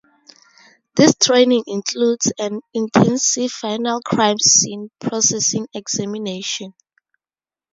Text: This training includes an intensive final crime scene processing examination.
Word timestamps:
This 0.95 1.13
training 1.13 1.63
includes 1.67 2.33
an 2.39 2.61
intensive 2.73 3.51
final 3.51 4.01
crime 4.01 4.39
scene 4.39 4.89
processing 4.99 5.67
examination. 5.75 6.73